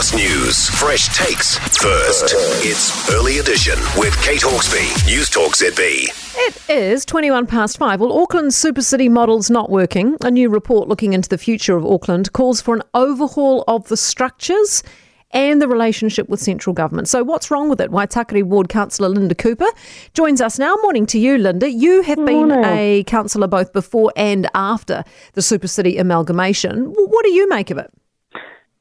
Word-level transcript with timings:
Fast 0.00 0.14
news, 0.14 0.70
fresh 0.70 1.08
takes. 1.08 1.58
First, 1.76 2.32
it's 2.64 3.12
Early 3.12 3.36
Edition 3.36 3.74
with 3.98 4.18
Kate 4.22 4.40
Hawkesby, 4.40 5.06
News 5.06 5.28
Talk 5.28 5.52
ZB. 5.52 6.08
It 6.36 6.70
is 6.70 7.04
21 7.04 7.46
past 7.46 7.76
five. 7.76 8.00
Well, 8.00 8.18
Auckland's 8.18 8.56
super 8.56 8.80
city 8.80 9.10
model's 9.10 9.50
not 9.50 9.68
working. 9.68 10.16
A 10.22 10.30
new 10.30 10.48
report 10.48 10.88
looking 10.88 11.12
into 11.12 11.28
the 11.28 11.36
future 11.36 11.76
of 11.76 11.84
Auckland 11.84 12.32
calls 12.32 12.62
for 12.62 12.74
an 12.74 12.82
overhaul 12.94 13.62
of 13.68 13.88
the 13.88 13.96
structures 13.98 14.82
and 15.32 15.60
the 15.60 15.68
relationship 15.68 16.30
with 16.30 16.40
central 16.40 16.72
government. 16.72 17.06
So, 17.06 17.22
what's 17.22 17.50
wrong 17.50 17.68
with 17.68 17.82
it? 17.82 17.90
Waitakere 17.90 18.42
Ward 18.42 18.70
Councillor 18.70 19.10
Linda 19.10 19.34
Cooper 19.34 19.68
joins 20.14 20.40
us 20.40 20.58
now. 20.58 20.76
Morning 20.76 21.04
to 21.08 21.18
you, 21.18 21.36
Linda. 21.36 21.70
You 21.70 22.00
have 22.00 22.24
been 22.24 22.52
a 22.64 23.04
councillor 23.06 23.48
both 23.48 23.74
before 23.74 24.14
and 24.16 24.48
after 24.54 25.04
the 25.34 25.42
super 25.42 25.68
city 25.68 25.98
amalgamation. 25.98 26.86
What 26.86 27.22
do 27.22 27.32
you 27.32 27.46
make 27.50 27.70
of 27.70 27.76
it? 27.76 27.92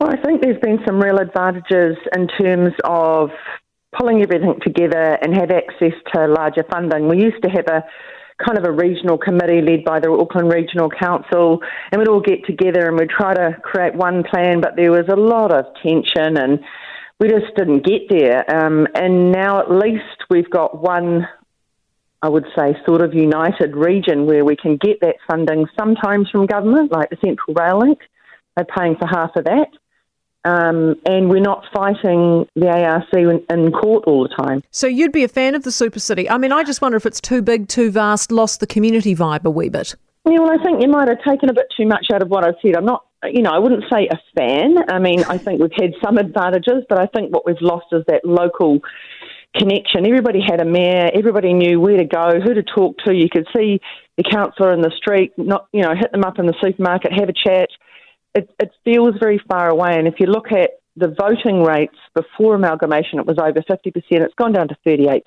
Well, 0.00 0.10
I 0.10 0.16
think 0.22 0.40
there's 0.40 0.60
been 0.60 0.78
some 0.86 0.98
real 0.98 1.18
advantages 1.18 1.98
in 2.16 2.26
terms 2.28 2.72
of 2.84 3.28
pulling 3.98 4.22
everything 4.22 4.54
together 4.62 5.18
and 5.20 5.34
have 5.34 5.50
access 5.50 5.92
to 6.14 6.26
larger 6.26 6.64
funding. 6.70 7.06
We 7.06 7.22
used 7.22 7.42
to 7.42 7.50
have 7.50 7.66
a 7.66 7.84
kind 8.42 8.56
of 8.56 8.64
a 8.64 8.72
regional 8.72 9.18
committee 9.18 9.60
led 9.60 9.84
by 9.84 10.00
the 10.00 10.10
Auckland 10.10 10.50
Regional 10.50 10.88
Council, 10.88 11.60
and 11.92 11.98
we'd 11.98 12.08
all 12.08 12.22
get 12.22 12.46
together 12.46 12.88
and 12.88 12.96
we'd 12.98 13.10
try 13.10 13.34
to 13.34 13.58
create 13.62 13.94
one 13.94 14.22
plan, 14.22 14.62
but 14.62 14.74
there 14.74 14.90
was 14.90 15.04
a 15.12 15.16
lot 15.16 15.52
of 15.52 15.66
tension 15.82 16.38
and 16.38 16.60
we 17.18 17.28
just 17.28 17.54
didn't 17.54 17.84
get 17.84 18.08
there. 18.08 18.48
Um, 18.48 18.86
and 18.94 19.30
now 19.30 19.60
at 19.60 19.70
least 19.70 20.24
we've 20.30 20.48
got 20.48 20.80
one 20.82 21.28
I 22.22 22.28
would 22.28 22.44
say, 22.56 22.76
sort 22.86 23.00
of 23.00 23.14
united 23.14 23.74
region 23.74 24.26
where 24.26 24.44
we 24.44 24.54
can 24.54 24.76
get 24.76 25.00
that 25.00 25.16
funding 25.26 25.66
sometimes 25.78 26.28
from 26.30 26.44
government, 26.44 26.92
like 26.92 27.08
the 27.08 27.16
Central 27.24 27.54
Rail 27.54 27.78
Link. 27.78 27.98
They're 28.56 28.66
paying 28.66 28.96
for 28.96 29.06
half 29.06 29.30
of 29.36 29.44
that. 29.44 29.68
Um, 30.44 30.96
and 31.04 31.28
we're 31.28 31.40
not 31.40 31.64
fighting 31.74 32.46
the 32.56 32.68
ARC 32.68 33.12
in, 33.12 33.44
in 33.50 33.72
court 33.72 34.04
all 34.06 34.22
the 34.22 34.34
time. 34.34 34.62
So, 34.70 34.86
you'd 34.86 35.12
be 35.12 35.22
a 35.22 35.28
fan 35.28 35.54
of 35.54 35.64
the 35.64 35.72
super 35.72 36.00
city. 36.00 36.30
I 36.30 36.38
mean, 36.38 36.50
I 36.50 36.62
just 36.62 36.80
wonder 36.80 36.96
if 36.96 37.04
it's 37.04 37.20
too 37.20 37.42
big, 37.42 37.68
too 37.68 37.90
vast, 37.90 38.32
lost 38.32 38.60
the 38.60 38.66
community 38.66 39.14
vibe 39.14 39.44
a 39.44 39.50
wee 39.50 39.68
bit. 39.68 39.94
Yeah, 40.24 40.38
well, 40.38 40.50
I 40.50 40.62
think 40.62 40.82
you 40.82 40.88
might 40.88 41.08
have 41.08 41.18
taken 41.26 41.48
a 41.48 41.54
bit 41.54 41.66
too 41.76 41.86
much 41.86 42.06
out 42.12 42.22
of 42.22 42.28
what 42.28 42.44
I 42.44 42.52
said. 42.62 42.76
I'm 42.76 42.84
not, 42.84 43.04
you 43.24 43.42
know, 43.42 43.50
I 43.50 43.58
wouldn't 43.58 43.84
say 43.92 44.08
a 44.08 44.18
fan. 44.34 44.76
I 44.88 44.98
mean, 44.98 45.24
I 45.24 45.38
think 45.38 45.60
we've 45.60 45.70
had 45.78 45.92
some 46.02 46.18
advantages, 46.18 46.84
but 46.88 46.98
I 46.98 47.06
think 47.06 47.32
what 47.32 47.46
we've 47.46 47.60
lost 47.60 47.86
is 47.92 48.02
that 48.06 48.24
local 48.24 48.80
connection. 49.56 50.06
Everybody 50.06 50.40
had 50.40 50.60
a 50.60 50.64
mayor. 50.64 51.10
Everybody 51.14 51.52
knew 51.52 51.80
where 51.80 51.96
to 51.96 52.04
go, 52.04 52.40
who 52.40 52.54
to 52.54 52.62
talk 52.62 52.98
to. 53.04 53.14
You 53.14 53.28
could 53.30 53.46
see 53.54 53.80
the 54.16 54.22
councillor 54.22 54.72
in 54.72 54.82
the 54.82 54.92
street, 54.96 55.32
not, 55.36 55.68
you 55.72 55.82
know, 55.82 55.94
hit 55.94 56.12
them 56.12 56.24
up 56.24 56.38
in 56.38 56.46
the 56.46 56.54
supermarket, 56.62 57.12
have 57.12 57.28
a 57.28 57.32
chat. 57.32 57.68
It, 58.34 58.50
it 58.58 58.70
feels 58.84 59.14
very 59.18 59.42
far 59.48 59.68
away. 59.68 59.98
And 59.98 60.06
if 60.06 60.14
you 60.20 60.26
look 60.26 60.52
at 60.52 60.70
the 60.96 61.08
voting 61.08 61.62
rates 61.62 61.96
before 62.14 62.54
amalgamation, 62.54 63.18
it 63.18 63.26
was 63.26 63.38
over 63.38 63.60
50%. 63.60 64.02
It's 64.10 64.34
gone 64.34 64.52
down 64.52 64.68
to 64.68 64.76
38%. 64.86 65.22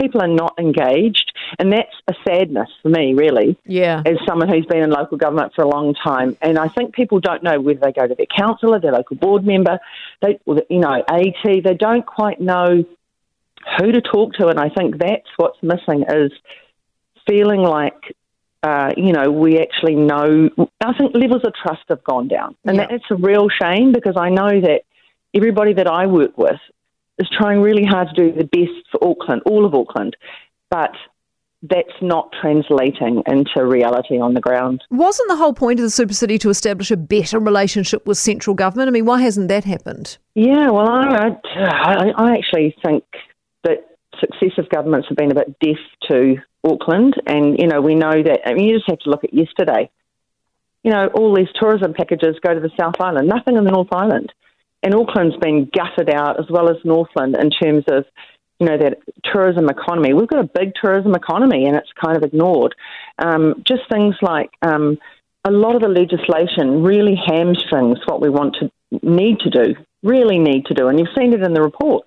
People 0.00 0.22
are 0.22 0.28
not 0.28 0.54
engaged. 0.58 1.32
And 1.58 1.72
that's 1.72 1.94
a 2.08 2.14
sadness 2.26 2.68
for 2.82 2.88
me, 2.88 3.14
really 3.14 3.56
Yeah. 3.66 4.02
as 4.04 4.16
someone 4.26 4.48
who's 4.48 4.66
been 4.66 4.82
in 4.82 4.90
local 4.90 5.16
government 5.16 5.52
for 5.54 5.62
a 5.62 5.68
long 5.68 5.94
time. 5.94 6.36
And 6.42 6.58
I 6.58 6.68
think 6.68 6.94
people 6.94 7.20
don't 7.20 7.42
know 7.42 7.60
whether 7.60 7.80
they 7.80 7.92
go 7.92 8.06
to 8.06 8.14
their 8.14 8.26
councillor, 8.26 8.80
their 8.80 8.92
local 8.92 9.16
board 9.16 9.46
member, 9.46 9.78
they, 10.22 10.38
you 10.46 10.80
know, 10.80 11.02
AT. 11.08 11.44
They 11.62 11.74
don't 11.78 12.04
quite 12.04 12.40
know 12.40 12.84
who 13.78 13.92
to 13.92 14.00
talk 14.00 14.34
to. 14.34 14.48
And 14.48 14.58
I 14.58 14.70
think 14.70 14.98
that's 14.98 15.28
what's 15.36 15.62
missing 15.62 16.04
is 16.08 16.32
feeling 17.28 17.60
like, 17.62 18.15
uh, 18.66 18.90
you 18.96 19.12
know, 19.12 19.30
we 19.30 19.58
actually 19.58 19.94
know. 19.94 20.26
I 20.84 20.92
think 20.98 21.14
levels 21.14 21.42
of 21.44 21.52
trust 21.62 21.82
have 21.88 22.02
gone 22.04 22.28
down. 22.28 22.50
And 22.64 22.76
Yeah. 22.76 22.86
that's 22.90 23.10
a 23.10 23.14
real 23.30 23.46
shame 23.62 23.92
because 23.92 24.16
I 24.16 24.28
know 24.30 24.52
that 24.68 24.80
everybody 25.38 25.72
that 25.74 25.86
I 25.86 26.06
work 26.06 26.36
with 26.36 26.60
is 27.18 27.28
trying 27.38 27.60
really 27.60 27.84
hard 27.84 28.08
to 28.08 28.14
do 28.22 28.32
the 28.32 28.44
best 28.44 28.78
for 28.90 28.98
Auckland, 29.10 29.42
all 29.46 29.64
of 29.64 29.74
Auckland. 29.74 30.16
But 30.70 30.94
that's 31.62 31.98
not 32.02 32.32
translating 32.40 33.22
into 33.26 33.64
reality 33.64 34.18
on 34.20 34.34
the 34.34 34.40
ground. 34.40 34.82
Wasn't 34.90 35.28
the 35.28 35.36
whole 35.36 35.54
point 35.54 35.78
of 35.80 35.84
the 35.84 35.90
super 35.90 36.12
city 36.12 36.38
to 36.38 36.50
establish 36.50 36.90
a 36.90 36.96
better 36.96 37.38
relationship 37.38 38.06
with 38.06 38.18
central 38.18 38.54
government? 38.54 38.88
I 38.88 38.92
mean, 38.92 39.06
why 39.06 39.20
hasn't 39.22 39.48
that 39.48 39.64
happened? 39.64 40.18
Yeah, 40.34 40.70
well, 40.70 40.88
I, 40.88 41.36
I, 41.56 42.12
I 42.16 42.32
actually 42.34 42.74
think 42.84 43.04
that 43.64 43.95
successive 44.20 44.68
governments 44.70 45.08
have 45.08 45.16
been 45.16 45.30
a 45.30 45.34
bit 45.34 45.58
deaf 45.60 45.78
to 46.08 46.36
Auckland, 46.64 47.14
and 47.26 47.58
you 47.58 47.66
know 47.66 47.80
we 47.80 47.94
know 47.94 48.22
that. 48.22 48.40
I 48.44 48.54
mean, 48.54 48.68
you 48.68 48.76
just 48.76 48.90
have 48.90 48.98
to 49.00 49.10
look 49.10 49.24
at 49.24 49.34
yesterday. 49.34 49.90
You 50.82 50.92
know, 50.92 51.08
all 51.08 51.34
these 51.34 51.48
tourism 51.60 51.94
packages 51.94 52.36
go 52.40 52.54
to 52.54 52.60
the 52.60 52.70
South 52.78 53.00
Island, 53.00 53.28
nothing 53.28 53.56
in 53.56 53.64
the 53.64 53.70
North 53.70 53.92
Island, 53.92 54.32
and 54.82 54.94
Auckland's 54.94 55.36
been 55.36 55.68
gutted 55.74 56.10
out 56.10 56.38
as 56.38 56.46
well 56.48 56.68
as 56.68 56.76
Northland 56.84 57.36
in 57.36 57.50
terms 57.50 57.84
of 57.88 58.04
you 58.58 58.66
know 58.66 58.78
that 58.78 58.98
tourism 59.24 59.68
economy. 59.68 60.14
We've 60.14 60.28
got 60.28 60.44
a 60.44 60.48
big 60.48 60.72
tourism 60.80 61.14
economy, 61.14 61.66
and 61.66 61.76
it's 61.76 61.92
kind 62.02 62.16
of 62.16 62.22
ignored. 62.22 62.74
Um, 63.18 63.62
just 63.66 63.82
things 63.90 64.14
like 64.22 64.50
um, 64.62 64.98
a 65.44 65.50
lot 65.50 65.76
of 65.76 65.82
the 65.82 65.88
legislation 65.88 66.82
really 66.82 67.14
hamstrings 67.14 67.98
what 68.06 68.20
we 68.20 68.30
want 68.30 68.56
to 68.60 68.70
need 69.02 69.40
to 69.40 69.50
do, 69.50 69.74
really 70.06 70.38
need 70.38 70.66
to 70.66 70.74
do, 70.74 70.88
and 70.88 70.98
you've 70.98 71.16
seen 71.18 71.32
it 71.32 71.42
in 71.42 71.52
the 71.52 71.62
report. 71.62 72.06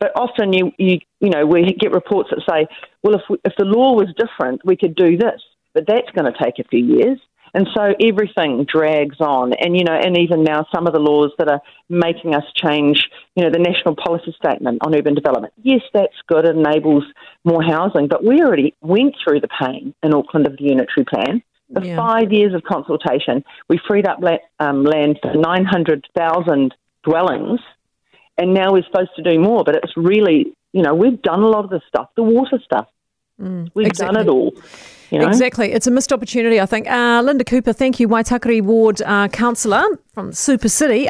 But 0.00 0.12
often 0.16 0.52
you, 0.52 0.72
you 0.78 0.98
you 1.20 1.30
know 1.30 1.44
we 1.46 1.60
get 1.78 1.92
reports 1.92 2.30
that 2.30 2.42
say, 2.48 2.66
well, 3.02 3.14
if 3.14 3.22
we, 3.28 3.36
if 3.44 3.54
the 3.58 3.64
law 3.64 3.92
was 3.94 4.08
different, 4.16 4.62
we 4.64 4.76
could 4.76 4.94
do 4.94 5.16
this, 5.16 5.40
but 5.74 5.84
that's 5.86 6.10
going 6.16 6.32
to 6.32 6.38
take 6.42 6.58
a 6.58 6.68
few 6.68 6.84
years. 6.84 7.18
And 7.54 7.68
so 7.76 7.92
everything 8.02 8.64
drags 8.64 9.20
on, 9.20 9.52
and 9.52 9.76
you 9.76 9.84
know, 9.84 9.92
and 9.94 10.16
even 10.18 10.42
now 10.42 10.66
some 10.74 10.86
of 10.86 10.94
the 10.94 10.98
laws 10.98 11.32
that 11.38 11.48
are 11.50 11.60
making 11.90 12.34
us 12.34 12.44
change, 12.56 12.98
you 13.36 13.44
know, 13.44 13.50
the 13.50 13.58
national 13.58 13.94
policy 13.94 14.34
statement 14.42 14.78
on 14.84 14.94
urban 14.94 15.14
development. 15.14 15.52
Yes, 15.62 15.82
that's 15.92 16.16
good; 16.28 16.46
it 16.46 16.56
enables 16.56 17.04
more 17.44 17.62
housing, 17.62 18.08
but 18.08 18.24
we 18.24 18.40
already 18.40 18.74
went 18.80 19.14
through 19.22 19.40
the 19.40 19.52
pain 19.60 19.94
in 20.02 20.14
Auckland 20.14 20.46
of 20.46 20.56
the 20.56 20.64
unitary 20.64 21.04
plan. 21.04 21.42
The 21.68 21.86
Yeah. 21.86 21.96
five 21.96 22.32
years 22.32 22.54
of 22.54 22.62
consultation, 22.64 23.44
we 23.68 23.78
freed 23.88 24.06
up 24.06 24.20
um, 24.60 24.84
land 24.84 25.18
for 25.22 25.34
900,000 25.34 26.74
dwellings, 27.02 27.60
and 28.38 28.54
now 28.54 28.72
we're 28.72 28.84
supposed 28.84 29.10
to 29.16 29.22
do 29.22 29.38
more. 29.38 29.64
But 29.64 29.76
it's 29.76 29.96
really, 29.96 30.52
you 30.72 30.82
know, 30.82 30.94
we've 30.94 31.20
done 31.22 31.40
a 31.40 31.48
lot 31.48 31.64
of 31.64 31.70
the 31.70 31.80
stuff, 31.88 32.08
the 32.16 32.22
water 32.22 32.58
stuff. 32.64 32.86
we've 33.74 33.92
done 33.92 34.16
it 34.16 34.28
all. 34.28 34.52
You 35.10 35.18
know? 35.18 35.28
Exactly. 35.28 35.72
It's 35.72 35.86
a 35.86 35.90
missed 35.90 36.10
opportunity, 36.10 36.58
I 36.58 36.64
think. 36.64 36.90
Uh, 36.90 37.20
Linda 37.22 37.44
Cooper, 37.44 37.74
thank 37.74 38.00
you. 38.00 38.08
Waitakere 38.08 38.62
Ward 38.62 39.02
uh, 39.02 39.28
Councillor 39.28 39.84
from 40.14 40.32
Super 40.32 40.70
City. 40.70 41.06